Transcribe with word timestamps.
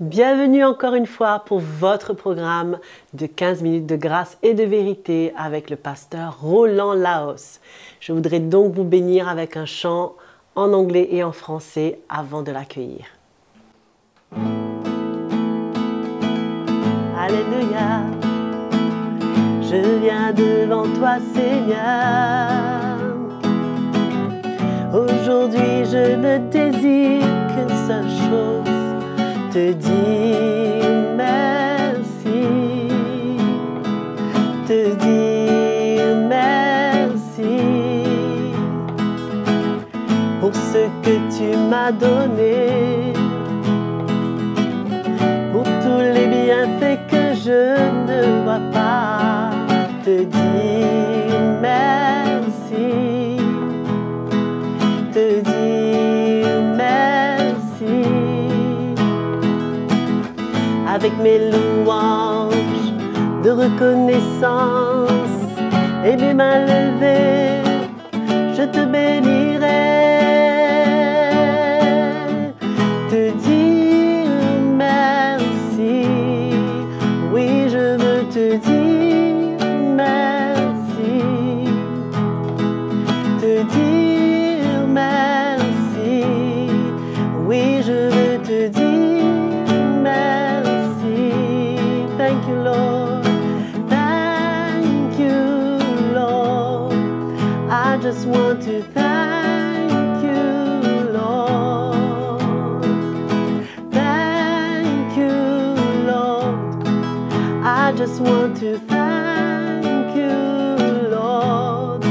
Bienvenue 0.00 0.62
encore 0.62 0.94
une 0.94 1.06
fois 1.06 1.40
pour 1.40 1.58
votre 1.58 2.14
programme 2.14 2.78
de 3.14 3.26
15 3.26 3.62
minutes 3.62 3.86
de 3.86 3.96
grâce 3.96 4.38
et 4.44 4.54
de 4.54 4.62
vérité 4.62 5.32
avec 5.36 5.70
le 5.70 5.76
pasteur 5.76 6.38
Roland 6.40 6.92
Laos. 6.92 7.58
Je 7.98 8.12
voudrais 8.12 8.38
donc 8.38 8.74
vous 8.74 8.84
bénir 8.84 9.28
avec 9.28 9.56
un 9.56 9.66
chant 9.66 10.14
en 10.54 10.72
anglais 10.72 11.08
et 11.10 11.24
en 11.24 11.32
français 11.32 11.98
avant 12.08 12.42
de 12.42 12.52
l'accueillir. 12.52 13.06
Alléluia, 17.18 18.04
je 19.62 19.98
viens 19.98 20.32
devant 20.32 20.84
toi 20.94 21.16
Seigneur. 21.34 22.98
Aujourd'hui 24.94 25.84
je 25.86 26.14
ne 26.14 26.38
désire 26.50 27.26
qu'une 27.48 27.76
seule 27.88 28.08
chose 28.30 28.77
te 29.58 29.72
dire 29.72 30.88
merci, 31.16 32.42
te 34.68 34.80
dire 35.04 36.14
merci 36.28 37.56
pour 40.40 40.54
ce 40.54 40.82
que 41.02 41.14
tu 41.34 41.56
m'as 41.70 41.90
donné, 41.90 43.12
pour 45.52 45.64
tous 45.64 46.02
les 46.14 46.26
bienfaits 46.36 47.00
que 47.10 47.24
je 47.44 47.62
ne 48.08 48.20
vois 48.44 48.64
pas, 48.72 49.50
te 50.04 50.22
dire 50.22 51.17
avec 61.08 61.20
mes 61.20 61.38
louanges 61.50 62.92
de 63.42 63.50
reconnaissance. 63.50 65.08
Et 66.04 66.16
mes 66.16 66.34
mains 66.34 66.60
levées, 66.66 67.62
je 68.56 68.62
te 68.64 68.84
bénirai, 68.84 70.07
just 98.10 98.26
want 98.26 98.62
to 98.62 98.82
thank 98.94 100.22
you. 100.24 100.38
I 107.88 107.92
just 107.92 108.20
want 108.20 108.56
to 108.58 108.78
thank 108.78 110.16
you, 110.16 110.32
Lord. 111.10 112.02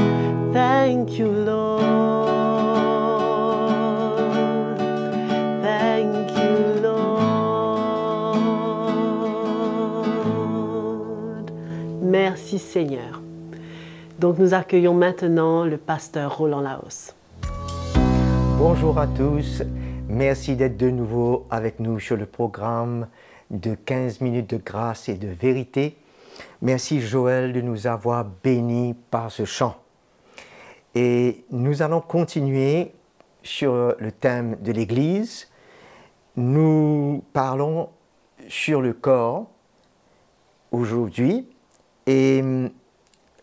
Thank 0.53 1.17
you, 1.17 1.27
Lord. 1.31 1.97
Thank 5.63 6.31
you, 6.37 6.57
Lord. 6.81 7.17
Merci 12.01 12.57
Seigneur. 12.59 13.26
Donc 14.19 14.39
nous 14.39 14.55
accueillons 14.55 14.95
maintenant 14.95 15.63
le 15.63 15.77
pasteur 15.77 16.37
Roland 16.37 16.61
Laos. 16.61 17.13
Bonjour 18.57 18.97
à 18.97 19.05
tous, 19.05 19.61
merci 20.09 20.55
d'être 20.55 20.75
de 20.75 20.89
nouveau 20.89 21.45
avec 21.51 21.79
nous 21.79 21.99
sur 21.99 22.17
le 22.17 22.25
programme 22.25 23.07
de 23.51 23.75
15 23.75 24.21
minutes 24.21 24.49
de 24.49 24.57
grâce 24.57 25.07
et 25.07 25.13
de 25.13 25.27
vérité. 25.27 25.97
Merci 26.63 26.99
Joël 26.99 27.53
de 27.53 27.61
nous 27.61 27.85
avoir 27.85 28.25
bénis 28.43 28.95
par 29.11 29.31
ce 29.31 29.45
chant. 29.45 29.75
Et 30.95 31.45
nous 31.51 31.83
allons 31.83 32.01
continuer 32.01 32.93
sur 33.43 33.95
le 33.99 34.11
thème 34.11 34.57
de 34.61 34.71
l'Église. 34.71 35.47
Nous 36.35 37.23
parlons 37.33 37.89
sur 38.47 38.81
le 38.81 38.93
corps 38.93 39.45
aujourd'hui 40.71 41.47
et 42.07 42.43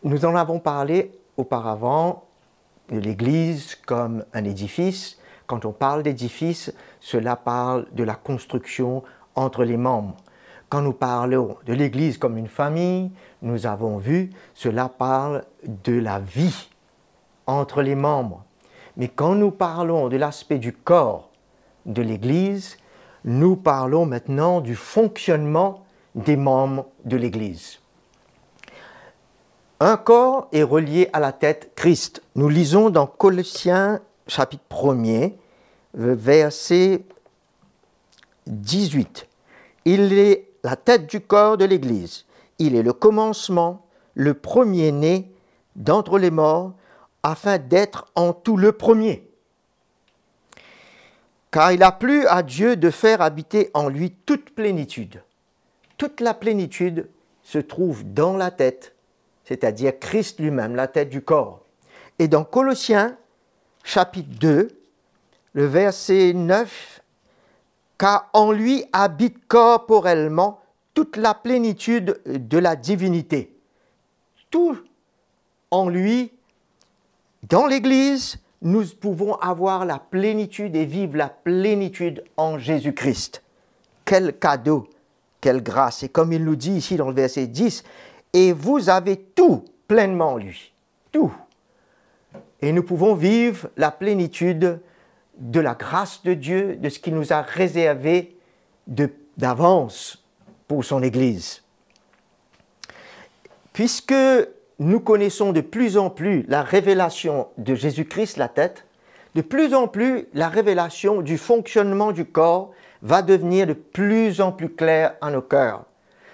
nous 0.04 0.26
en 0.26 0.36
avons 0.36 0.60
parlé 0.60 1.12
auparavant 1.38 2.24
de 2.90 2.98
l'Église 2.98 3.74
comme 3.74 4.24
un 4.34 4.44
édifice. 4.44 5.18
Quand 5.46 5.64
on 5.64 5.72
parle 5.72 6.02
d'édifice, 6.02 6.72
cela 7.00 7.36
parle 7.36 7.86
de 7.92 8.04
la 8.04 8.14
construction 8.14 9.02
entre 9.34 9.64
les 9.64 9.78
membres. 9.78 10.16
Quand 10.68 10.82
nous 10.82 10.92
parlons 10.92 11.56
de 11.64 11.72
l'Église 11.72 12.18
comme 12.18 12.36
une 12.36 12.48
famille, 12.48 13.12
nous 13.40 13.66
avons 13.66 13.96
vu, 13.96 14.30
cela 14.54 14.90
parle 14.90 15.44
de 15.64 15.98
la 15.98 16.18
vie 16.18 16.68
entre 17.46 17.80
les 17.80 17.94
membres. 17.94 18.44
Mais 18.96 19.08
quand 19.08 19.34
nous 19.34 19.50
parlons 19.50 20.08
de 20.08 20.16
l'aspect 20.16 20.58
du 20.58 20.72
corps 20.72 21.30
de 21.86 22.02
l'Église, 22.02 22.76
nous 23.24 23.56
parlons 23.56 24.04
maintenant 24.04 24.60
du 24.60 24.74
fonctionnement 24.74 25.84
des 26.14 26.36
membres 26.36 26.86
de 27.04 27.16
l'Église. 27.16 27.80
Un 29.80 29.96
corps 29.96 30.48
est 30.52 30.62
relié 30.62 31.10
à 31.12 31.18
la 31.18 31.32
tête 31.32 31.72
Christ. 31.74 32.22
Nous 32.36 32.48
lisons 32.48 32.90
dans 32.90 33.08
Colossiens 33.08 34.00
chapitre 34.28 34.62
1er, 34.70 35.34
verset 35.94 37.04
18. 38.46 39.26
Il 39.84 40.12
est 40.12 40.48
la 40.62 40.76
tête 40.76 41.08
du 41.08 41.20
corps 41.20 41.56
de 41.56 41.64
l'Église. 41.64 42.24
Il 42.60 42.76
est 42.76 42.84
le 42.84 42.92
commencement, 42.92 43.84
le 44.14 44.34
premier-né 44.34 45.32
d'entre 45.74 46.18
les 46.18 46.30
morts, 46.30 46.72
afin 47.24 47.58
d'être 47.58 48.06
en 48.14 48.32
tout 48.32 48.56
le 48.56 48.70
premier. 48.70 49.28
Car 51.50 51.72
il 51.72 51.82
a 51.82 51.90
plu 51.90 52.28
à 52.28 52.44
Dieu 52.44 52.76
de 52.76 52.90
faire 52.90 53.20
habiter 53.20 53.70
en 53.74 53.88
lui 53.88 54.12
toute 54.12 54.50
plénitude. 54.50 55.22
Toute 55.96 56.20
la 56.20 56.32
plénitude 56.32 57.08
se 57.42 57.58
trouve 57.58 58.04
dans 58.04 58.36
la 58.36 58.52
tête, 58.52 58.94
c'est-à-dire 59.44 59.98
Christ 59.98 60.40
lui-même, 60.40 60.74
la 60.74 60.88
tête 60.88 61.10
du 61.10 61.22
corps. 61.22 61.60
Et 62.18 62.28
dans 62.28 62.44
Colossiens 62.44 63.16
chapitre 63.82 64.30
2, 64.40 64.68
le 65.52 65.66
verset 65.66 66.32
9, 66.32 67.02
car 67.98 68.28
en 68.32 68.52
lui 68.52 68.84
habite 68.92 69.46
corporellement 69.46 70.60
toute 70.94 71.16
la 71.16 71.34
plénitude 71.34 72.20
de 72.26 72.58
la 72.58 72.76
divinité. 72.76 73.54
Tout 74.50 74.78
en 75.70 75.88
lui, 75.88 76.32
dans 77.48 77.66
l'Église, 77.66 78.38
nous 78.62 78.86
pouvons 78.86 79.34
avoir 79.34 79.84
la 79.84 79.98
plénitude 79.98 80.74
et 80.74 80.86
vivre 80.86 81.16
la 81.16 81.28
plénitude 81.28 82.24
en 82.36 82.58
Jésus-Christ. 82.58 83.42
Quel 84.04 84.38
cadeau, 84.38 84.88
quelle 85.40 85.62
grâce. 85.62 86.02
Et 86.02 86.08
comme 86.08 86.32
il 86.32 86.44
nous 86.44 86.56
dit 86.56 86.72
ici 86.72 86.96
dans 86.96 87.08
le 87.08 87.14
verset 87.14 87.46
10, 87.46 87.84
et 88.34 88.52
vous 88.52 88.90
avez 88.90 89.16
tout 89.16 89.64
pleinement 89.88 90.32
en 90.32 90.36
lui. 90.36 90.74
Tout. 91.12 91.32
Et 92.60 92.72
nous 92.72 92.82
pouvons 92.82 93.14
vivre 93.14 93.68
la 93.76 93.90
plénitude 93.90 94.80
de 95.38 95.60
la 95.60 95.74
grâce 95.74 96.22
de 96.24 96.34
Dieu, 96.34 96.76
de 96.76 96.88
ce 96.88 96.98
qu'il 96.98 97.14
nous 97.14 97.32
a 97.32 97.40
réservé 97.40 98.36
d'avance 99.38 100.24
pour 100.68 100.84
son 100.84 101.02
Église. 101.02 101.62
Puisque 103.72 104.14
nous 104.78 105.00
connaissons 105.00 105.52
de 105.52 105.60
plus 105.60 105.96
en 105.96 106.10
plus 106.10 106.44
la 106.48 106.62
révélation 106.62 107.48
de 107.58 107.74
Jésus-Christ, 107.74 108.36
la 108.36 108.48
tête, 108.48 108.84
de 109.34 109.42
plus 109.42 109.74
en 109.74 109.88
plus 109.88 110.26
la 110.32 110.48
révélation 110.48 111.22
du 111.22 111.38
fonctionnement 111.38 112.12
du 112.12 112.24
corps 112.24 112.72
va 113.02 113.22
devenir 113.22 113.66
de 113.66 113.72
plus 113.72 114.40
en 114.40 114.52
plus 114.52 114.70
claire 114.70 115.14
à 115.20 115.30
nos 115.30 115.42
cœurs. 115.42 115.84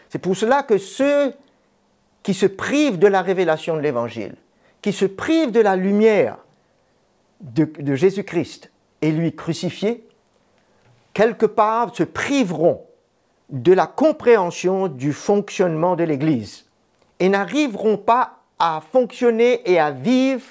C'est 0.08 0.18
pour 0.18 0.36
cela 0.36 0.62
que 0.62 0.78
ceux 0.78 1.34
qui 2.22 2.34
se 2.34 2.46
privent 2.46 2.98
de 2.98 3.06
la 3.06 3.22
révélation 3.22 3.76
de 3.76 3.80
l'Évangile, 3.80 4.34
qui 4.82 4.92
se 4.92 5.04
privent 5.04 5.52
de 5.52 5.60
la 5.60 5.76
lumière 5.76 6.38
de, 7.40 7.94
Jésus-Christ 7.94 8.70
et 9.02 9.12
lui 9.12 9.34
crucifié, 9.34 10.06
quelque 11.14 11.46
part 11.46 11.94
se 11.94 12.02
priveront 12.02 12.82
de 13.48 13.72
la 13.72 13.86
compréhension 13.86 14.88
du 14.88 15.12
fonctionnement 15.12 15.96
de 15.96 16.04
l'Église 16.04 16.66
et 17.18 17.28
n'arriveront 17.28 17.96
pas 17.96 18.38
à 18.58 18.82
fonctionner 18.92 19.62
et 19.70 19.78
à 19.78 19.90
vivre 19.90 20.44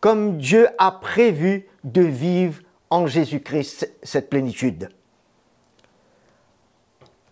comme 0.00 0.38
Dieu 0.38 0.68
a 0.78 0.92
prévu 0.92 1.66
de 1.84 2.02
vivre 2.02 2.62
en 2.90 3.06
Jésus-Christ 3.06 3.90
cette 4.02 4.30
plénitude. 4.30 4.90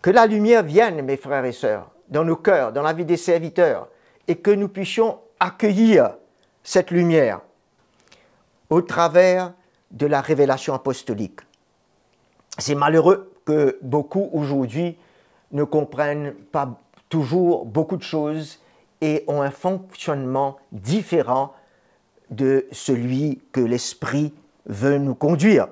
Que 0.01 0.09
la 0.09 0.25
lumière 0.25 0.63
vienne, 0.63 1.01
mes 1.01 1.17
frères 1.17 1.45
et 1.45 1.51
sœurs, 1.51 1.91
dans 2.09 2.23
nos 2.23 2.35
cœurs, 2.35 2.73
dans 2.73 2.81
la 2.81 2.93
vie 2.93 3.05
des 3.05 3.17
serviteurs, 3.17 3.87
et 4.27 4.37
que 4.37 4.51
nous 4.51 4.67
puissions 4.67 5.19
accueillir 5.39 6.15
cette 6.63 6.91
lumière 6.91 7.41
au 8.69 8.81
travers 8.81 9.53
de 9.91 10.05
la 10.05 10.21
révélation 10.21 10.73
apostolique. 10.73 11.39
C'est 12.57 12.75
malheureux 12.75 13.33
que 13.45 13.79
beaucoup 13.81 14.29
aujourd'hui 14.33 14.97
ne 15.51 15.63
comprennent 15.63 16.33
pas 16.33 16.79
toujours 17.09 17.65
beaucoup 17.65 17.97
de 17.97 18.03
choses 18.03 18.59
et 19.01 19.23
ont 19.27 19.41
un 19.41 19.51
fonctionnement 19.51 20.57
différent 20.71 21.53
de 22.29 22.67
celui 22.71 23.41
que 23.51 23.61
l'Esprit 23.61 24.33
veut 24.65 24.97
nous 24.99 25.15
conduire. 25.15 25.67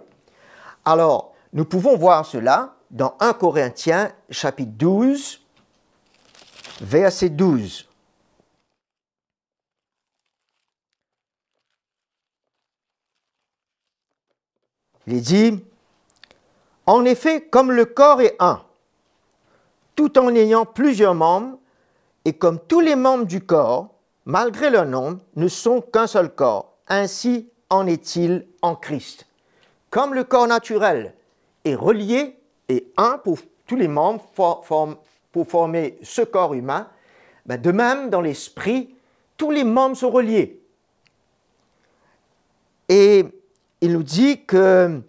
Alors, 0.86 1.34
nous 1.54 1.66
pouvons 1.66 1.98
voir 1.98 2.26
cela 2.26 2.76
dans 2.90 3.16
1 3.20 3.34
Corinthiens 3.34 4.12
chapitre 4.30 4.72
12, 4.78 5.46
verset 6.82 7.30
12. 7.30 7.88
Il 15.08 15.22
dit, 15.22 15.64
en 16.86 17.06
effet, 17.06 17.42
comme 17.42 17.72
le 17.72 17.86
corps 17.86 18.22
est 18.22 18.36
un, 18.40 18.62
tout 19.96 20.20
en 20.20 20.36
ayant 20.36 20.66
plusieurs 20.66 21.16
membres, 21.16 21.58
et 22.26 22.34
comme 22.34 22.60
tous 22.60 22.82
les 22.82 22.98
membres 22.98 23.26
du 23.26 23.40
corps, 23.40 23.90
malgré 24.26 24.70
leur 24.70 24.86
nombre, 24.86 25.20
ne 25.38 25.48
sont 25.48 25.82
qu'un 25.82 26.08
seul 26.08 26.30
corps, 26.30 26.74
ainsi 26.90 27.50
en 27.70 27.88
est-il 27.88 28.46
en 28.62 28.76
Christ. 28.76 29.26
Comme 29.90 30.14
le 30.14 30.26
corps 30.26 30.48
naturel 30.48 31.14
est 31.64 31.76
relié 31.76 32.38
et 32.68 32.92
un 32.98 33.18
pour 33.18 33.40
tous 33.66 33.78
les 33.78 33.88
membres 33.88 34.22
former 35.44 35.98
ce 36.02 36.22
corps 36.22 36.54
humain, 36.54 36.88
ben 37.46 37.60
de 37.60 37.72
même, 37.72 38.10
dans 38.10 38.22
l'esprit, 38.22 38.96
tous 39.38 39.52
les 39.52 39.64
membres 39.64 39.96
sont 39.96 40.10
reliés. 40.10 40.62
Et 42.90 43.26
il 43.82 43.94
nous 43.94 44.04
dit 44.04 44.44
que 44.44 45.02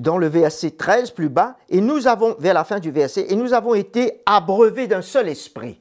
dans 0.00 0.18
le 0.18 0.26
verset 0.26 0.72
13 0.72 1.12
plus 1.12 1.28
bas, 1.28 1.56
et 1.68 1.80
nous 1.80 2.08
avons, 2.08 2.34
vers 2.38 2.54
la 2.54 2.64
fin 2.64 2.80
du 2.80 2.90
verset, 2.90 3.26
et 3.30 3.36
nous 3.36 3.52
avons 3.52 3.74
été 3.74 4.20
abreuvés 4.26 4.88
d'un 4.88 5.02
seul 5.02 5.28
esprit. 5.28 5.80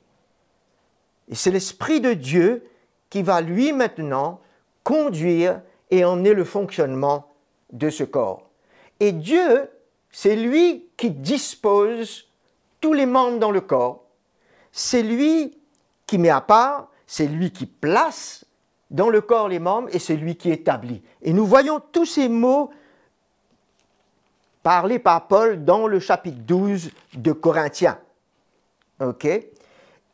Et 1.28 1.36
c'est 1.36 1.52
l'esprit 1.52 2.02
de 2.02 2.14
Dieu 2.14 2.64
qui 3.10 3.24
va 3.24 3.42
lui 3.42 3.74
maintenant 3.74 4.40
conduire 4.84 5.62
et 5.90 6.06
emmener 6.06 6.34
le 6.34 6.44
fonctionnement 6.44 7.34
de 7.72 7.90
ce 7.90 8.04
corps. 8.04 8.50
Et 9.00 9.12
Dieu, 9.12 9.70
c'est 10.12 10.36
lui 10.36 10.86
qui 10.98 11.10
dispose 11.10 12.31
tous 12.81 12.94
les 12.94 13.06
membres 13.06 13.39
dans 13.39 13.51
le 13.51 13.62
corps. 13.62 14.04
C'est 14.72 15.04
lui 15.04 15.57
qui 16.07 16.18
met 16.18 16.30
à 16.30 16.42
part, 16.42 16.89
c'est 17.07 17.28
lui 17.28 17.51
qui 17.51 17.66
place 17.66 18.45
dans 18.89 19.10
le 19.10 19.22
corps 19.22 19.48
les 19.48 19.60
membres 19.60 19.88
et 19.94 20.00
c'est 20.00 20.16
lui 20.16 20.36
qui 20.36 20.51
établit. 20.51 21.01
Et 21.22 21.31
nous 21.31 21.45
voyons 21.45 21.80
tous 21.92 22.06
ces 22.06 22.28
mots 22.28 22.72
parlés 24.63 25.00
par 25.00 25.28
Paul 25.28 25.63
dans 25.63 25.88
le 25.88 26.00
chapitre 26.00 26.39
12 26.39 26.92
de 27.13 27.31
Corinthiens. 27.31 28.00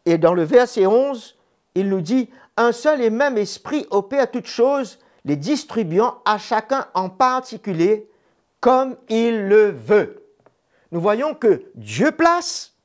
Et 0.05 0.17
dans 0.17 0.33
le 0.33 0.43
verset 0.43 0.85
11, 0.85 1.35
il 1.75 1.89
nous 1.89 2.01
dit 2.01 2.29
Un 2.55 2.71
seul 2.71 3.01
et 3.01 3.09
même 3.09 3.37
esprit 3.37 3.85
opère 3.89 4.31
toutes 4.31 4.47
choses, 4.47 4.99
les 5.25 5.35
distribuant 5.35 6.21
à 6.25 6.37
chacun 6.37 6.87
en 6.93 7.09
particulier 7.09 8.07
comme 8.59 8.95
il 9.09 9.47
le 9.47 9.71
veut. 9.71 10.26
Nous 10.91 11.01
voyons 11.01 11.33
que 11.33 11.63
Dieu 11.75 12.11
place, 12.11 12.75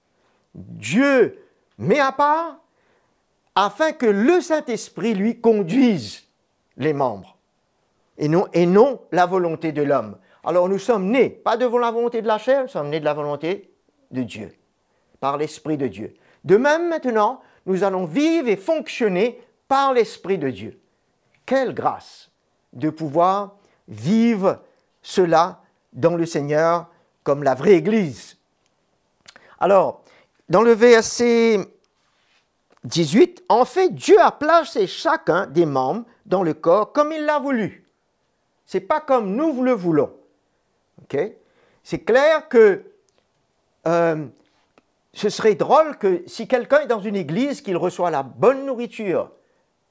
Dieu 0.55 1.39
met 1.79 2.01
à 2.01 2.13
part, 2.13 2.59
afin 3.55 3.93
que 3.93 4.07
le 4.07 4.41
Saint-Esprit 4.41 5.15
lui 5.15 5.41
conduise 5.41 6.23
les 6.77 6.93
membres, 6.93 7.37
et 8.19 8.29
non, 8.29 9.01
la 9.13 9.27
volonté 9.27 9.73
de 9.73 9.83
l'homme. 9.83 10.17
Alors 10.45 10.69
nous 10.69 10.79
sommes 10.79 11.07
nés, 11.11 11.31
pas 11.31 11.57
de 11.57 11.65
la 11.65 11.91
volonté 11.91 12.23
de 12.23 12.27
la 12.27 12.39
chair, 12.39 12.63
nous 12.63 12.69
sommes 12.69 12.89
nés 12.89 13.01
de 13.01 13.05
la 13.05 13.15
volonté 13.15 13.73
de 14.11 14.23
Dieu, 14.23 14.53
par 15.21 15.37
l'Esprit 15.37 15.77
de 15.77 15.87
Dieu. 15.87 16.15
De 16.45 16.57
même 16.57 16.89
maintenant, 16.89 17.41
nous 17.67 17.85
allons 17.85 18.05
vivre 18.05 18.49
et 18.49 18.57
fonctionner 18.57 19.41
par 19.69 19.93
l'Esprit 19.93 20.39
de 20.39 20.51
Dieu. 20.51 20.81
Quelle 21.47 21.75
grâce 21.75 22.31
de 22.73 22.91
pouvoir 22.91 23.57
vivre 23.87 24.63
cela 25.03 25.61
dans 25.93 26.17
le 26.17 26.27
Seigneur 26.27 26.89
comme 27.25 27.43
la 27.43 27.55
vraie 27.55 27.75
Église. 27.75 28.37
Alors, 29.61 30.03
dans 30.49 30.63
le 30.63 30.73
verset 30.73 31.59
18, 32.85 33.45
en 33.49 33.65
fait, 33.65 33.95
Dieu 33.95 34.19
a 34.21 34.33
placé 34.33 34.87
chacun 34.87 35.47
des 35.47 35.67
membres 35.67 36.05
dans 36.27 36.43
le 36.43 36.55
corps 36.55 36.93
comme 36.93 37.13
il 37.13 37.25
l'a 37.25 37.39
voulu. 37.39 37.87
C'est 38.67 38.81
pas 38.81 39.01
comme 39.01 39.35
nous 39.35 39.63
le 39.63 39.73
voulons. 39.73 40.13
C'est 41.83 42.01
clair 42.01 42.49
que 42.49 42.85
euh, 43.87 44.27
ce 45.13 45.29
serait 45.29 45.55
drôle 45.55 45.99
que 45.99 46.23
si 46.27 46.49
quelqu'un 46.49 46.81
est 46.81 46.87
dans 46.87 47.01
une 47.01 47.17
église, 47.17 47.61
qu'il 47.61 47.77
reçoit 47.77 48.11
la 48.11 48.23
bonne 48.23 48.65
nourriture, 48.65 49.31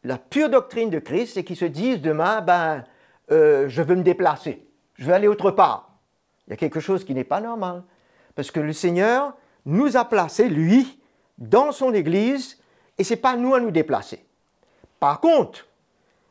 la 0.03 0.17
pure 0.17 0.49
doctrine 0.49 0.89
de 0.89 0.99
Christ, 0.99 1.37
et 1.37 1.43
qu'il 1.43 1.55
se 1.55 1.65
dise 1.65 2.01
demain, 2.01 2.41
ben, 2.41 2.83
euh, 3.31 3.69
je 3.69 3.81
veux 3.81 3.95
me 3.95 4.03
déplacer, 4.03 4.65
je 4.95 5.05
veux 5.05 5.13
aller 5.13 5.27
autre 5.27 5.51
part. 5.51 5.90
Il 6.47 6.51
y 6.51 6.53
a 6.53 6.57
quelque 6.57 6.79
chose 6.79 7.03
qui 7.03 7.13
n'est 7.13 7.23
pas 7.23 7.41
normal. 7.41 7.83
Parce 8.35 8.51
que 8.51 8.59
le 8.59 8.73
Seigneur 8.73 9.33
nous 9.65 9.97
a 9.97 10.05
placés, 10.05 10.49
lui, 10.49 10.99
dans 11.37 11.71
son 11.71 11.93
église, 11.93 12.59
et 12.97 13.03
ce 13.03 13.13
n'est 13.13 13.19
pas 13.19 13.35
nous 13.35 13.53
à 13.53 13.59
nous 13.59 13.71
déplacer. 13.71 14.25
Par 14.99 15.19
contre, 15.19 15.67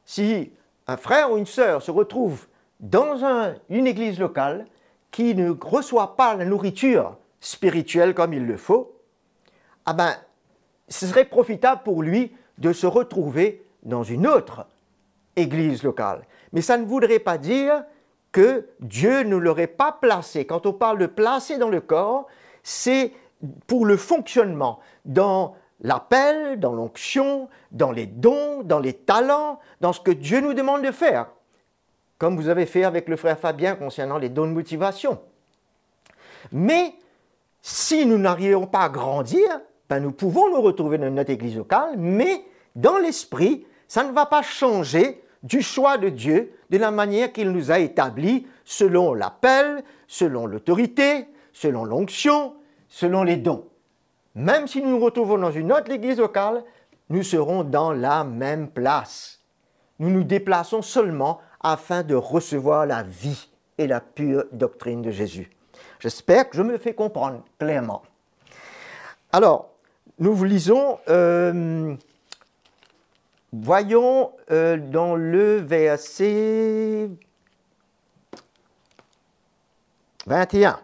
si 0.04 0.52
un 0.86 0.96
frère 0.96 1.32
ou 1.32 1.36
une 1.36 1.46
sœur 1.46 1.82
se 1.82 1.90
retrouve 1.90 2.46
dans 2.80 3.54
une 3.68 3.86
église 3.86 4.18
locale 4.18 4.66
qui 5.10 5.34
ne 5.34 5.50
reçoit 5.50 6.16
pas 6.16 6.34
la 6.34 6.44
nourriture 6.44 7.16
spirituelle 7.40 8.14
comme 8.14 8.32
il 8.32 8.46
le 8.46 8.56
faut, 8.56 8.94
ah 9.86 9.92
ben, 9.92 10.14
ce 10.88 11.06
serait 11.06 11.24
profitable 11.24 11.82
pour 11.84 12.02
lui 12.02 12.32
de 12.58 12.72
se 12.72 12.86
retrouver 12.86 13.64
dans 13.82 14.02
une 14.02 14.26
autre 14.26 14.66
église 15.36 15.82
locale. 15.82 16.22
Mais 16.52 16.60
ça 16.60 16.76
ne 16.76 16.84
voudrait 16.84 17.18
pas 17.18 17.38
dire 17.38 17.84
que 18.32 18.68
Dieu 18.80 19.22
ne 19.22 19.36
l'aurait 19.36 19.66
pas 19.66 19.92
placé. 19.92 20.44
Quand 20.44 20.66
on 20.66 20.72
parle 20.72 20.98
de 20.98 21.06
placer 21.06 21.58
dans 21.58 21.68
le 21.68 21.80
corps, 21.80 22.26
c'est 22.62 23.12
pour 23.66 23.86
le 23.86 23.96
fonctionnement, 23.96 24.80
dans 25.04 25.56
l'appel, 25.80 26.60
dans 26.60 26.72
l'onction, 26.72 27.48
dans 27.72 27.90
les 27.90 28.06
dons, 28.06 28.62
dans 28.62 28.78
les 28.78 28.92
talents, 28.92 29.58
dans 29.80 29.92
ce 29.92 30.00
que 30.00 30.10
Dieu 30.10 30.40
nous 30.40 30.54
demande 30.54 30.82
de 30.82 30.90
faire 30.90 31.26
comme 32.20 32.36
vous 32.36 32.50
avez 32.50 32.66
fait 32.66 32.84
avec 32.84 33.08
le 33.08 33.16
frère 33.16 33.38
Fabien 33.38 33.74
concernant 33.74 34.18
les 34.18 34.28
dons 34.28 34.46
de 34.46 34.52
motivation. 34.52 35.18
Mais 36.52 36.92
si 37.62 38.04
nous 38.04 38.18
n'arrivons 38.18 38.66
pas 38.66 38.80
à 38.80 38.88
grandir, 38.90 39.48
ben 39.88 40.00
nous 40.00 40.12
pouvons 40.12 40.50
nous 40.50 40.60
retrouver 40.60 40.98
dans 40.98 41.10
notre 41.10 41.30
église 41.30 41.56
locale, 41.56 41.94
mais 41.96 42.44
dans 42.76 42.98
l'esprit, 42.98 43.66
ça 43.88 44.04
ne 44.04 44.12
va 44.12 44.26
pas 44.26 44.42
changer 44.42 45.24
du 45.42 45.62
choix 45.62 45.98
de 45.98 46.08
Dieu, 46.08 46.52
de 46.70 46.78
la 46.78 46.90
manière 46.90 47.32
qu'il 47.32 47.50
nous 47.50 47.70
a 47.70 47.78
établis, 47.78 48.46
selon 48.64 49.14
l'appel, 49.14 49.82
selon 50.06 50.46
l'autorité, 50.46 51.26
selon 51.52 51.84
l'onction, 51.84 52.54
selon 52.88 53.22
les 53.22 53.36
dons. 53.36 53.66
Même 54.34 54.66
si 54.66 54.82
nous 54.82 54.90
nous 54.90 55.04
retrouvons 55.04 55.38
dans 55.38 55.50
une 55.50 55.72
autre 55.72 55.90
église 55.90 56.18
locale, 56.18 56.62
nous 57.08 57.22
serons 57.22 57.64
dans 57.64 57.92
la 57.92 58.24
même 58.24 58.68
place. 58.68 59.40
Nous 59.98 60.10
nous 60.10 60.24
déplaçons 60.24 60.82
seulement 60.82 61.40
afin 61.60 62.02
de 62.02 62.14
recevoir 62.14 62.86
la 62.86 63.02
vie 63.02 63.48
et 63.78 63.86
la 63.86 64.00
pure 64.00 64.44
doctrine 64.52 65.02
de 65.02 65.10
Jésus. 65.10 65.50
J'espère 65.98 66.48
que 66.48 66.56
je 66.56 66.62
me 66.62 66.78
fais 66.78 66.94
comprendre 66.94 67.42
clairement. 67.58 68.02
Alors, 69.32 69.70
nous 70.18 70.34
vous 70.34 70.44
lisons, 70.44 70.98
euh, 71.08 71.94
voyons 73.52 74.32
euh, 74.50 74.76
dans 74.76 75.16
le 75.16 75.56
verset 75.56 77.10
21. 80.26 80.80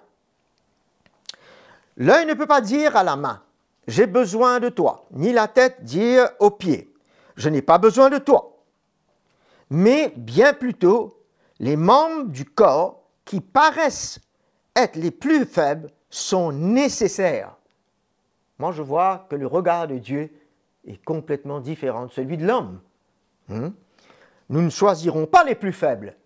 L'œil 1.97 2.27
ne 2.27 2.35
peut 2.35 2.47
pas 2.47 2.61
dire 2.61 2.97
à 2.97 3.05
la 3.05 3.17
main, 3.17 3.43
j'ai 3.87 4.07
besoin 4.07 4.61
de 4.61 4.69
toi, 4.69 5.07
ni 5.13 5.33
la 5.33 5.49
tête 5.49 5.83
dire 5.85 6.29
aux 6.41 6.51
pieds, 6.51 6.93
je 7.37 7.49
n'ai 7.49 7.63
pas 7.63 7.79
besoin 7.79 8.11
de 8.11 8.19
toi 8.19 8.57
mais 9.71 10.13
bien 10.17 10.53
plutôt 10.53 11.23
les 11.59 11.77
membres 11.77 12.29
du 12.29 12.45
corps 12.45 13.03
qui 13.25 13.41
paraissent 13.41 14.21
être 14.75 14.97
les 14.97 15.11
plus 15.11 15.45
faibles 15.45 15.91
sont 16.11 16.53
nécessaires. 16.53 17.57
Moi, 18.59 18.73
je 18.73 18.83
vois 18.83 19.27
que 19.29 19.37
le 19.37 19.47
regard 19.47 19.89
de 19.89 19.99
Dieu 19.99 20.31
est 20.87 21.05
complètement 21.05 21.61
différent 21.61 22.07
de 22.07 22.11
celui 22.11 22.37
de 22.37 22.47
l'homme. 22.47 22.81
Hmm? 23.49 23.71
Nous 24.49 24.63
ne 24.63 24.71
choisirons 24.71 25.27
pas 25.27 25.45
les 25.45 25.55
plus 25.55 25.73
faibles, 25.73 26.17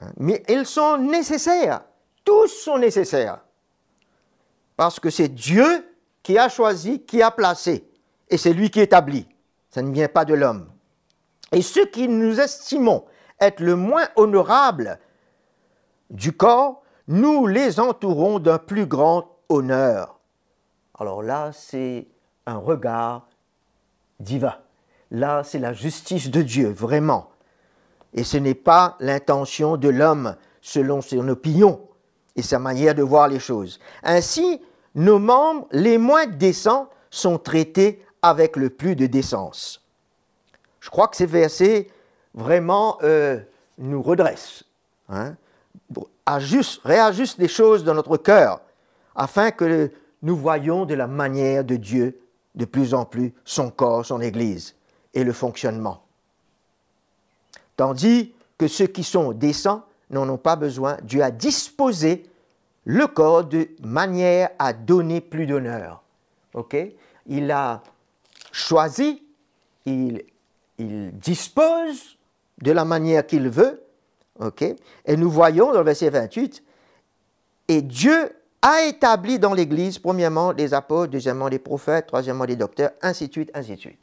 hein, 0.00 0.10
mais 0.16 0.42
ils 0.48 0.66
sont 0.66 0.96
nécessaires. 0.98 1.82
Tous 2.24 2.48
sont 2.48 2.78
nécessaires. 2.78 3.40
parce 4.76 4.98
que 4.98 5.10
c'est 5.10 5.28
Dieu 5.28 5.86
qui 6.22 6.38
a 6.38 6.48
choisi, 6.48 7.02
qui 7.02 7.22
a 7.22 7.30
placé, 7.30 7.88
et 8.28 8.38
c'est 8.38 8.52
lui 8.52 8.70
qui 8.70 8.80
établit. 8.80 9.28
Ça 9.70 9.82
ne 9.82 9.92
vient 9.92 10.08
pas 10.08 10.24
de 10.24 10.34
l'homme. 10.34 10.70
Et 11.52 11.62
ceux 11.62 11.86
qui 11.86 12.08
nous 12.08 12.40
estimons 12.40 13.04
être 13.40 13.60
le 13.60 13.76
moins 13.76 14.08
honorable 14.16 14.98
du 16.10 16.32
corps, 16.32 16.82
nous 17.08 17.46
les 17.46 17.80
entourons 17.80 18.38
d'un 18.38 18.58
plus 18.58 18.86
grand 18.86 19.28
honneur. 19.48 20.20
Alors 20.98 21.22
là, 21.22 21.50
c'est 21.52 22.06
un 22.46 22.56
regard 22.56 23.28
divin. 24.22 24.54
Là, 25.10 25.42
c'est 25.44 25.58
la 25.58 25.72
justice 25.72 26.30
de 26.30 26.42
Dieu, 26.42 26.70
vraiment. 26.70 27.30
Et 28.14 28.24
ce 28.24 28.36
n'est 28.36 28.54
pas 28.54 28.96
l'intention 29.00 29.76
de 29.76 29.88
l'homme 29.88 30.36
selon 30.60 31.00
son 31.00 31.28
opinion 31.28 31.80
et 32.36 32.42
sa 32.42 32.58
manière 32.58 32.94
de 32.94 33.02
voir 33.02 33.28
les 33.28 33.38
choses. 33.38 33.78
Ainsi, 34.02 34.60
nos 34.94 35.18
membres 35.18 35.66
les 35.72 35.98
moins 35.98 36.26
décents 36.26 36.88
sont 37.10 37.38
traités 37.38 38.02
avec 38.22 38.56
le 38.56 38.70
plus 38.70 38.96
de 38.96 39.06
décence. 39.06 39.82
Je 40.80 40.90
crois 40.90 41.08
que 41.08 41.16
ces 41.16 41.26
versets 41.26 41.88
vraiment 42.34 42.98
euh, 43.02 43.38
nous 43.78 44.02
redressent, 44.02 44.64
hein, 45.08 45.34
réajustent 46.84 47.38
les 47.38 47.48
choses 47.48 47.84
dans 47.84 47.94
notre 47.94 48.16
cœur, 48.16 48.60
afin 49.14 49.50
que 49.50 49.90
nous 50.22 50.36
voyions 50.36 50.86
de 50.86 50.94
la 50.94 51.06
manière 51.06 51.64
de 51.64 51.76
Dieu 51.76 52.18
de 52.54 52.64
plus 52.64 52.94
en 52.94 53.04
plus 53.04 53.32
son 53.44 53.70
corps, 53.70 54.04
son 54.04 54.20
Église 54.20 54.74
et 55.14 55.24
le 55.24 55.32
fonctionnement. 55.32 56.02
Tandis 57.76 58.32
que 58.58 58.68
ceux 58.68 58.86
qui 58.86 59.04
sont 59.04 59.32
décents 59.32 59.84
n'en 60.10 60.28
ont 60.28 60.38
pas 60.38 60.56
besoin, 60.56 60.96
Dieu 61.02 61.22
a 61.22 61.30
disposé 61.30 62.24
le 62.84 63.06
corps 63.06 63.44
de 63.44 63.68
manière 63.82 64.50
à 64.58 64.72
donner 64.72 65.20
plus 65.20 65.46
d'honneur. 65.46 66.02
Il 67.26 67.50
a 67.50 67.82
choisi, 68.50 69.22
il, 69.86 70.24
il 70.78 71.12
dispose 71.18 72.18
de 72.60 72.72
la 72.72 72.84
manière 72.84 73.26
qu'il 73.26 73.48
veut. 73.48 73.82
Et 75.06 75.16
nous 75.16 75.30
voyons 75.30 75.72
dans 75.72 75.78
le 75.78 75.84
verset 75.84 76.10
28, 76.10 76.62
et 77.68 77.82
Dieu 77.82 78.34
a 78.62 78.84
établi 78.84 79.38
dans 79.38 79.54
l'Église, 79.54 79.98
premièrement, 79.98 80.52
les 80.52 80.72
apôtres, 80.72 81.10
deuxièmement, 81.10 81.48
les 81.48 81.58
prophètes, 81.58 82.06
troisièmement, 82.06 82.44
les 82.44 82.56
docteurs, 82.56 82.92
ainsi 83.02 83.26
de 83.26 83.32
suite, 83.32 83.50
ainsi 83.54 83.74
de 83.74 83.80
suite. 83.80 83.98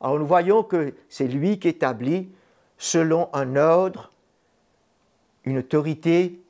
Alors 0.00 0.18
nous 0.18 0.26
voyons 0.26 0.62
que 0.62 0.94
c'est 1.08 1.28
lui 1.28 1.58
qui 1.58 1.68
établit 1.68 2.30
selon 2.76 3.28
un 3.32 3.56
ordre, 3.56 4.10
une 5.44 5.58
autorité 5.58 6.40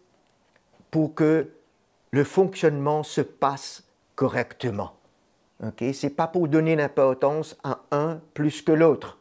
pour 0.91 1.15
que 1.15 1.51
le 2.13 2.25
fonctionnement 2.25 3.03
se 3.03 3.21
passe 3.21 3.85
correctement. 4.15 4.93
Okay? 5.65 5.93
Ce 5.93 6.07
n'est 6.07 6.13
pas 6.13 6.27
pour 6.27 6.49
donner 6.49 6.77
l'importance 6.77 7.57
à 7.63 7.81
un 7.91 8.21
plus 8.35 8.63
que 8.63 8.73
l'autre, 8.73 9.19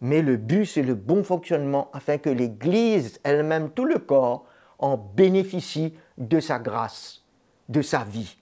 mais 0.00 0.22
le 0.22 0.36
but, 0.36 0.64
c'est 0.64 0.82
le 0.82 0.94
bon 0.94 1.22
fonctionnement 1.24 1.90
afin 1.92 2.18
que 2.18 2.30
l'Église 2.30 3.20
elle-même, 3.22 3.70
tout 3.70 3.84
le 3.84 3.98
corps, 3.98 4.44
en 4.78 4.96
bénéficie 4.96 5.94
de 6.18 6.40
sa 6.40 6.58
grâce, 6.58 7.22
de 7.68 7.82
sa 7.82 8.04
vie, 8.04 8.36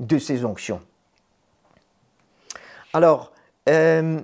de 0.00 0.18
ses 0.18 0.44
onctions. 0.44 0.82
Alors, 2.92 3.32
euh, 3.68 4.20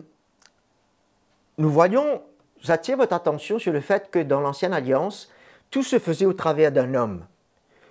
nous 1.56 1.70
voyons, 1.70 2.22
j'attire 2.60 2.96
votre 2.96 3.14
attention 3.14 3.58
sur 3.58 3.72
le 3.72 3.80
fait 3.80 4.10
que 4.10 4.18
dans 4.18 4.40
l'Ancienne 4.40 4.72
Alliance, 4.72 5.30
tout 5.70 5.82
se 5.82 5.98
faisait 5.98 6.26
au 6.26 6.32
travers 6.32 6.72
d'un 6.72 6.94
homme. 6.94 7.24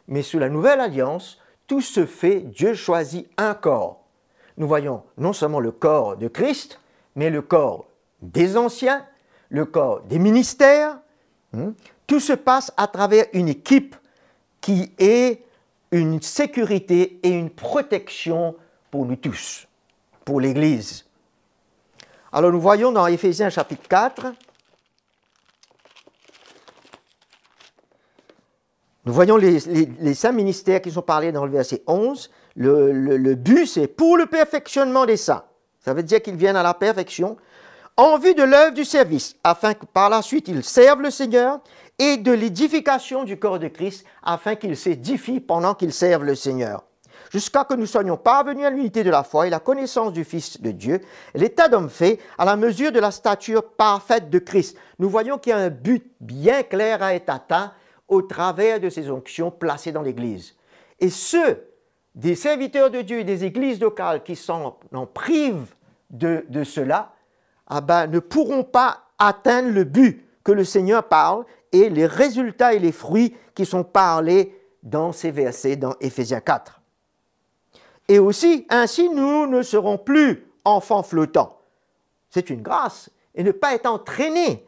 Mais 0.07 0.21
sous 0.21 0.39
la 0.39 0.49
nouvelle 0.49 0.79
alliance, 0.79 1.39
tout 1.67 1.81
se 1.81 2.05
fait, 2.05 2.39
Dieu 2.39 2.73
choisit 2.73 3.29
un 3.37 3.53
corps. 3.53 4.05
Nous 4.57 4.67
voyons 4.67 5.03
non 5.17 5.33
seulement 5.33 5.59
le 5.59 5.71
corps 5.71 6.17
de 6.17 6.27
Christ, 6.27 6.79
mais 7.15 7.29
le 7.29 7.41
corps 7.41 7.87
des 8.21 8.57
anciens, 8.57 9.05
le 9.49 9.65
corps 9.65 10.01
des 10.01 10.19
ministères. 10.19 10.97
Hmm? 11.53 11.71
Tout 12.07 12.19
se 12.19 12.33
passe 12.33 12.71
à 12.77 12.87
travers 12.87 13.25
une 13.33 13.49
équipe 13.49 13.95
qui 14.61 14.91
est 14.97 15.43
une 15.91 16.21
sécurité 16.21 17.19
et 17.23 17.29
une 17.29 17.49
protection 17.49 18.55
pour 18.91 19.05
nous 19.05 19.15
tous, 19.15 19.67
pour 20.25 20.41
l'Église. 20.41 21.05
Alors 22.31 22.51
nous 22.51 22.61
voyons 22.61 22.91
dans 22.91 23.07
Éphésiens 23.07 23.49
chapitre 23.49 23.87
4, 23.87 24.33
Nous 29.07 29.13
voyons 29.13 29.37
les, 29.37 30.13
cinq 30.13 30.33
ministères 30.33 30.81
qui 30.81 30.91
sont 30.91 31.01
parlés 31.01 31.31
dans 31.31 31.45
le 31.45 31.51
verset 31.51 31.81
11. 31.87 32.29
Le, 32.57 33.35
but, 33.35 33.65
c'est 33.65 33.87
pour 33.87 34.17
le 34.17 34.25
perfectionnement 34.25 35.05
des 35.05 35.15
saints. 35.15 35.45
Ça 35.79 35.93
veut 35.93 36.03
dire 36.03 36.21
qu'ils 36.21 36.35
viennent 36.35 36.57
à 36.57 36.63
la 36.63 36.73
perfection 36.73 37.37
en 37.95 38.17
vue 38.17 38.35
de 38.35 38.43
l'œuvre 38.43 38.73
du 38.73 38.83
service, 38.83 39.37
afin 39.45 39.75
que 39.75 39.85
par 39.85 40.09
la 40.09 40.21
suite 40.21 40.49
ils 40.49 40.61
servent 40.61 41.01
le 41.01 41.09
Seigneur, 41.09 41.61
et 41.99 42.17
de 42.17 42.31
l'édification 42.31 43.23
du 43.23 43.37
corps 43.39 43.59
de 43.59 43.67
Christ, 43.67 44.05
afin 44.23 44.55
qu'il 44.55 44.77
s'édifie 44.77 45.39
pendant 45.39 45.73
qu'ils 45.73 45.93
servent 45.93 46.25
le 46.25 46.35
Seigneur. 46.35 46.83
Jusqu'à 47.31 47.65
que 47.65 47.73
nous 47.73 47.85
soyons 47.85 48.15
parvenus 48.15 48.65
à 48.65 48.69
l'unité 48.69 49.03
de 49.03 49.09
la 49.09 49.23
foi 49.23 49.47
et 49.47 49.49
la 49.49 49.59
connaissance 49.59 50.13
du 50.13 50.23
Fils 50.23 50.61
de 50.61 50.71
Dieu, 50.71 51.01
l'état 51.33 51.67
d'homme 51.67 51.89
fait 51.89 52.19
à 52.37 52.45
la 52.45 52.55
mesure 52.55 52.91
de 52.91 52.99
la 52.99 53.11
stature 53.11 53.63
parfaite 53.71 54.29
de 54.29 54.39
Christ. 54.39 54.77
Nous 54.99 55.09
voyons 55.09 55.37
qu'il 55.37 55.49
y 55.49 55.53
a 55.53 55.57
un 55.57 55.69
but 55.69 56.11
bien 56.21 56.63
clair 56.63 57.03
à 57.03 57.15
être 57.15 57.29
atteint, 57.29 57.73
au 58.07 58.21
travers 58.21 58.79
de 58.79 58.89
ces 58.89 59.11
onctions 59.11 59.51
placées 59.51 59.91
dans 59.91 60.01
l'Église. 60.01 60.55
Et 60.99 61.09
ceux 61.09 61.67
des 62.15 62.35
serviteurs 62.35 62.89
de 62.89 63.01
Dieu 63.01 63.19
et 63.19 63.23
des 63.23 63.43
églises 63.43 63.79
locales 63.79 64.23
qui 64.23 64.35
s'en 64.35 64.77
privent 65.13 65.75
de, 66.09 66.63
cela, 66.63 67.13
ah 67.67 67.81
ben, 67.81 68.07
ne 68.07 68.19
pourront 68.19 68.63
pas 68.63 69.03
atteindre 69.19 69.69
le 69.69 69.83
but 69.83 70.25
que 70.43 70.51
le 70.51 70.63
Seigneur 70.63 71.07
parle 71.07 71.45
et 71.71 71.89
les 71.89 72.05
résultats 72.05 72.73
et 72.73 72.79
les 72.79 72.91
fruits 72.91 73.35
qui 73.55 73.65
sont 73.65 73.83
parlés 73.83 74.53
dans 74.83 75.11
ces 75.11 75.31
versets 75.31 75.75
dans 75.75 75.95
Éphésiens 75.99 76.39
4. 76.39 76.81
Et 78.07 78.19
aussi, 78.19 78.65
ainsi, 78.69 79.09
nous 79.09 79.47
ne 79.47 79.61
serons 79.61 79.97
plus 79.97 80.45
enfants 80.63 81.03
flottants. 81.03 81.59
C'est 82.29 82.49
une 82.49 82.61
grâce. 82.61 83.09
Et 83.35 83.43
ne 83.43 83.51
pas 83.51 83.75
être 83.75 83.85
entraînés 83.85 84.67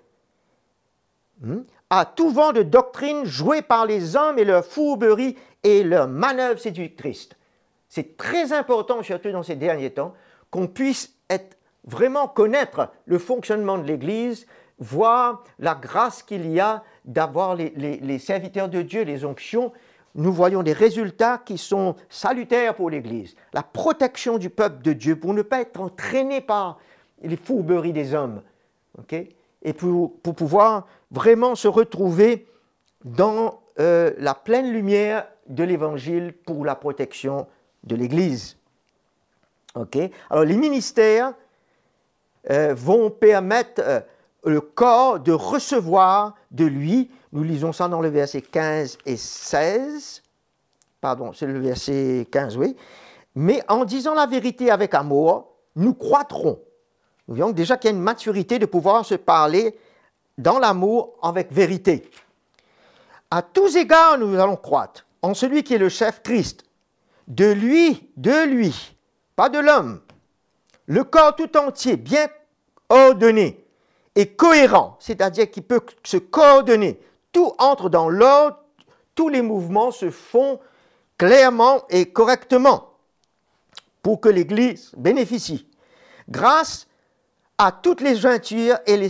hmm, 1.41 1.61
à 1.89 2.05
tout 2.05 2.29
vent 2.29 2.51
de 2.51 2.61
doctrine 2.61 3.25
joué 3.25 3.61
par 3.61 3.85
les 3.85 4.15
hommes 4.15 4.37
et 4.37 4.45
leur 4.45 4.65
fourberie 4.65 5.37
et 5.63 5.83
leurs 5.83 6.07
manœuvres 6.07 6.59
séductrices. 6.59 7.29
C'est 7.87 8.17
très 8.17 8.53
important, 8.53 9.01
surtout 9.01 9.31
dans 9.31 9.41
ces 9.41 9.55
derniers 9.55 9.91
temps, 9.91 10.13
qu'on 10.51 10.67
puisse 10.67 11.13
être, 11.29 11.57
vraiment 11.85 12.27
connaître 12.27 12.89
le 13.05 13.17
fonctionnement 13.17 13.77
de 13.77 13.83
l'Église, 13.83 14.45
voir 14.79 15.43
la 15.59 15.75
grâce 15.75 16.23
qu'il 16.23 16.49
y 16.51 16.59
a 16.59 16.83
d'avoir 17.05 17.55
les, 17.55 17.69
les, 17.69 18.19
serviteurs 18.19 18.69
de 18.69 18.81
Dieu, 18.81 19.03
les 19.03 19.25
onctions. 19.25 19.71
Nous 20.15 20.33
voyons 20.33 20.63
des 20.63 20.73
résultats 20.73 21.37
qui 21.37 21.57
sont 21.57 21.95
salutaires 22.09 22.75
pour 22.75 22.89
l'Église. 22.89 23.35
La 23.53 23.63
protection 23.63 24.37
du 24.37 24.49
peuple 24.49 24.81
de 24.81 24.93
Dieu 24.93 25.15
pour 25.17 25.33
ne 25.33 25.41
pas 25.41 25.61
être 25.61 25.79
entraîné 25.79 26.41
par 26.41 26.79
les 27.21 27.37
fourberies 27.37 27.93
des 27.93 28.13
hommes. 28.13 28.41
et 29.11 29.73
pour, 29.73 30.19
pour 30.21 30.35
pouvoir 30.35 30.87
vraiment 31.11 31.55
se 31.55 31.67
retrouver 31.67 32.47
dans 33.03 33.59
euh, 33.79 34.13
la 34.17 34.33
pleine 34.33 34.71
lumière 34.71 35.27
de 35.47 35.63
l'Évangile 35.63 36.33
pour 36.45 36.65
la 36.65 36.75
protection 36.75 37.47
de 37.83 37.95
l'Église. 37.95 38.57
Ok? 39.75 39.97
Alors 40.29 40.43
les 40.43 40.57
ministères 40.57 41.33
euh, 42.49 42.73
vont 42.73 43.09
permettre 43.09 43.81
euh, 43.85 44.01
le 44.43 44.61
corps 44.61 45.19
de 45.19 45.31
recevoir 45.31 46.35
de 46.51 46.65
lui. 46.65 47.11
Nous 47.31 47.43
lisons 47.43 47.73
ça 47.73 47.87
dans 47.87 48.01
le 48.01 48.09
verset 48.09 48.41
15 48.41 48.97
et 49.05 49.17
16. 49.17 50.23
Pardon, 51.01 51.33
c'est 51.33 51.45
le 51.45 51.59
verset 51.59 52.27
15, 52.31 52.57
oui. 52.57 52.75
Mais 53.35 53.61
en 53.67 53.85
disant 53.85 54.13
la 54.13 54.25
vérité 54.25 54.71
avec 54.71 54.93
amour, 54.93 55.53
nous 55.75 55.93
croîtrons. 55.93 56.59
Nous 57.27 57.35
voyons 57.35 57.51
déjà 57.51 57.77
qu'il 57.77 57.91
y 57.91 57.93
a 57.93 57.95
une 57.95 58.03
maturité 58.03 58.59
de 58.59 58.65
pouvoir 58.65 59.05
se 59.05 59.15
parler 59.15 59.77
dans 60.37 60.59
l'amour 60.59 61.17
avec 61.21 61.51
vérité. 61.51 62.09
À 63.29 63.41
tous 63.41 63.75
égards, 63.75 64.17
nous 64.17 64.39
allons 64.39 64.55
croître 64.55 65.05
en 65.21 65.33
celui 65.33 65.63
qui 65.63 65.75
est 65.75 65.79
le 65.79 65.89
chef 65.89 66.23
Christ. 66.23 66.65
De 67.27 67.51
lui, 67.51 68.09
de 68.17 68.47
lui, 68.47 68.95
pas 69.35 69.49
de 69.49 69.59
l'homme. 69.59 70.01
Le 70.87 71.03
corps 71.03 71.35
tout 71.35 71.55
entier, 71.55 71.95
bien 71.95 72.27
ordonné 72.89 73.63
et 74.15 74.27
cohérent, 74.27 74.97
c'est-à-dire 74.99 75.49
qu'il 75.49 75.63
peut 75.63 75.81
se 76.03 76.17
coordonner. 76.17 76.99
Tout 77.31 77.53
entre 77.57 77.89
dans 77.89 78.09
l'ordre, 78.09 78.57
tous 79.15 79.29
les 79.29 79.41
mouvements 79.41 79.91
se 79.91 80.09
font 80.09 80.59
clairement 81.17 81.83
et 81.89 82.07
correctement 82.07 82.93
pour 84.01 84.21
que 84.21 84.29
l'Église 84.29 84.91
bénéficie. 84.97 85.67
Grâce 86.29 86.87
à 87.57 87.71
toutes 87.71 88.01
les 88.01 88.15
jointures 88.15 88.77
et 88.85 88.97
les 88.97 89.09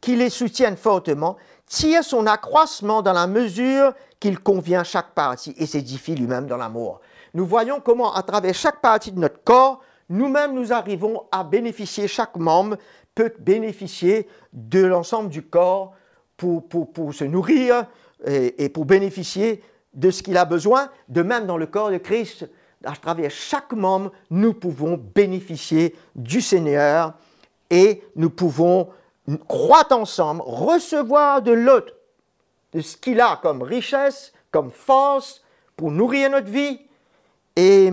qui 0.00 0.16
les 0.16 0.30
soutiennent 0.30 0.76
fortement, 0.76 1.36
tire 1.66 2.02
son 2.02 2.26
accroissement 2.26 3.02
dans 3.02 3.12
la 3.12 3.26
mesure 3.26 3.94
qu'il 4.18 4.38
convient 4.40 4.80
à 4.80 4.84
chaque 4.84 5.14
partie 5.14 5.54
et 5.56 5.66
s'édifie 5.66 6.14
lui-même 6.14 6.46
dans 6.46 6.56
l'amour. 6.56 7.00
nous 7.34 7.46
voyons 7.46 7.80
comment 7.80 8.12
à 8.14 8.22
travers 8.22 8.54
chaque 8.54 8.80
partie 8.80 9.12
de 9.12 9.18
notre 9.18 9.42
corps, 9.44 9.80
nous-mêmes 10.08 10.54
nous 10.54 10.72
arrivons 10.72 11.24
à 11.30 11.44
bénéficier, 11.44 12.08
chaque 12.08 12.36
membre 12.36 12.76
peut 13.14 13.32
bénéficier 13.38 14.28
de 14.52 14.84
l'ensemble 14.84 15.28
du 15.28 15.42
corps 15.42 15.94
pour, 16.36 16.68
pour, 16.68 17.14
se 17.14 17.24
nourrir 17.24 17.86
et, 18.26 18.64
et 18.64 18.68
pour 18.68 18.84
bénéficier 18.84 19.62
de 19.94 20.10
ce 20.10 20.22
qu'il 20.22 20.36
a 20.36 20.44
besoin. 20.44 20.90
De 21.08 21.22
même 21.22 21.46
dans 21.46 21.56
le 21.56 21.66
corps 21.66 21.90
de 21.90 21.98
Christ, 21.98 22.48
à 22.84 22.96
travers 22.96 23.30
chaque 23.30 23.72
membre, 23.72 24.12
nous 24.30 24.54
pouvons 24.54 24.98
bénéficier 25.14 25.94
du 26.16 26.40
Seigneur 26.40 27.14
et 27.70 28.02
nous 28.16 28.30
pouvons 28.30 28.88
croître 29.48 29.96
ensemble, 29.96 30.42
recevoir 30.44 31.42
de 31.42 31.52
l'autre, 31.52 31.94
de 32.72 32.80
ce 32.80 32.96
qu'il 32.96 33.20
a 33.20 33.38
comme 33.40 33.62
richesse, 33.62 34.32
comme 34.50 34.70
force 34.70 35.42
pour 35.76 35.90
nourrir 35.90 36.30
notre 36.30 36.50
vie 36.50 36.80
et 37.56 37.90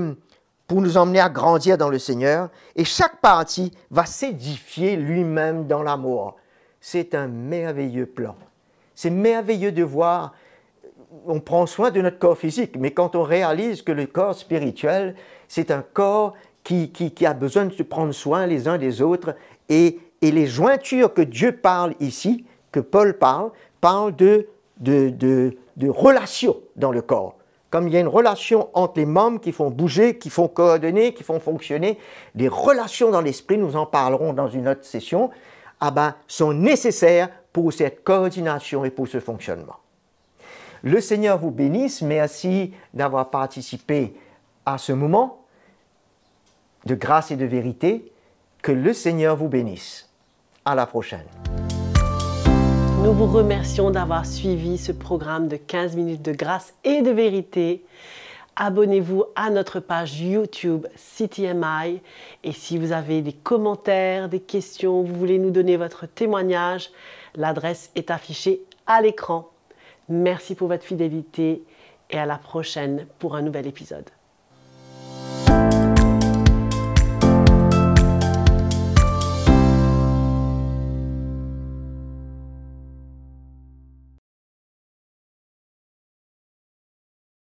pour 0.70 0.82
nous 0.82 0.96
emmener 0.96 1.20
à 1.20 1.28
grandir 1.28 1.78
dans 1.78 1.90
le 1.90 2.00
Seigneur. 2.00 2.50
Et 2.76 2.86
chaque 2.86 3.20
partie 3.20 3.74
va 3.92 4.06
s'édifier 4.06 4.96
lui-même 4.96 5.68
dans 5.68 5.84
l'amour. 5.84 6.38
C'est 6.80 7.16
un 7.16 7.28
merveilleux 7.28 8.06
plan. 8.06 8.36
C'est 8.96 9.10
merveilleux 9.10 9.74
de 9.74 9.84
voir 9.84 10.34
on 11.26 11.40
prend 11.40 11.66
soin 11.66 11.90
de 11.90 12.02
notre 12.02 12.20
corps 12.20 12.38
physique, 12.38 12.76
mais 12.78 12.92
quand 12.92 13.16
on 13.16 13.24
réalise 13.24 13.82
que 13.82 13.92
le 13.92 14.06
corps 14.06 14.36
spirituel, 14.36 15.16
c'est 15.48 15.72
un 15.72 15.82
corps 15.82 16.36
qui, 16.64 17.26
a 17.26 17.34
besoin 17.34 17.66
de 17.66 17.74
se 17.74 17.82
prendre 17.82 18.12
soin 18.12 18.46
les 18.46 18.68
uns 18.68 18.78
des 18.78 19.02
autres, 19.02 19.36
et, 19.70 20.00
les 20.22 20.46
jointures 20.46 21.14
que 21.14 21.24
Dieu 21.24 21.54
parle 21.54 21.96
ici, 22.00 22.46
que 22.72 22.80
Paul 22.80 23.18
parle, 23.18 23.50
parlent 23.82 24.16
de, 24.16 24.48
de, 24.78 25.10
de, 25.10 25.90
relations 25.90 26.58
dans 26.76 26.92
le 26.92 27.02
corps. 27.02 27.39
Comme 27.70 27.88
il 27.88 27.94
y 27.94 27.98
a 27.98 28.00
une 28.00 28.08
relation 28.08 28.70
entre 28.74 28.98
les 28.98 29.06
membres 29.06 29.40
qui 29.40 29.52
font 29.52 29.70
bouger, 29.70 30.18
qui 30.18 30.30
font 30.30 30.48
coordonner, 30.48 31.14
qui 31.14 31.24
font 31.24 31.40
fonctionner, 31.40 32.00
les 32.36 32.48
relations 32.48 33.12
dans 33.12 33.22
l'esprit, 33.22 33.58
nous 33.58 33.76
en 33.76 33.86
parlerons 33.86 34.34
dans 34.34 34.48
une 34.48 34.68
autre 34.68 34.86
session, 34.86 35.30
ah 35.80 35.92
ben, 35.92 36.16
sont 36.28 36.54
nécessaires 36.54 37.30
pour 37.54 37.72
cette 37.72 38.04
coordination 38.04 38.86
et 38.86 38.90
pour 38.90 39.08
ce 39.08 39.20
fonctionnement. 39.20 39.78
Le 40.82 41.02
Seigneur 41.02 41.38
vous 41.38 41.52
bénisse. 41.52 42.02
Merci 42.02 42.74
d'avoir 42.94 43.30
participé 43.30 44.16
à 44.66 44.78
ce 44.78 44.94
moment 44.94 45.46
de 46.86 46.96
grâce 46.96 47.32
et 47.32 47.36
de 47.36 47.46
vérité. 47.46 48.12
Que 48.62 48.72
le 48.72 48.94
Seigneur 48.94 49.36
vous 49.36 49.48
bénisse. 49.48 50.10
À 50.66 50.76
la 50.76 50.86
prochaine. 50.86 51.26
Nous 53.10 53.16
vous 53.16 53.38
remercions 53.38 53.90
d'avoir 53.90 54.24
suivi 54.24 54.78
ce 54.78 54.92
programme 54.92 55.48
de 55.48 55.56
15 55.56 55.96
minutes 55.96 56.22
de 56.22 56.32
grâce 56.32 56.76
et 56.84 57.02
de 57.02 57.10
vérité. 57.10 57.84
Abonnez-vous 58.56 59.24
à 59.36 59.50
notre 59.50 59.80
page 59.80 60.22
YouTube 60.22 60.86
CTMI 60.96 62.02
et 62.44 62.52
si 62.52 62.78
vous 62.78 62.92
avez 62.92 63.24
des 63.24 63.34
commentaires, 63.34 64.30
des 64.30 64.40
questions, 64.40 65.02
vous 65.02 65.16
voulez 65.16 65.40
nous 65.40 65.50
donner 65.50 65.76
votre 65.76 66.06
témoignage, 66.06 66.92
l'adresse 67.34 67.90
est 67.96 68.12
affichée 68.12 68.62
à 68.86 69.02
l'écran. 69.02 69.50
Merci 70.08 70.54
pour 70.54 70.68
votre 70.68 70.86
fidélité 70.86 71.64
et 72.12 72.20
à 72.20 72.28
la 72.28 72.38
prochaine 72.38 73.08
pour 73.18 73.36
un 73.36 73.42
nouvel 73.42 73.66
épisode. 73.66 74.06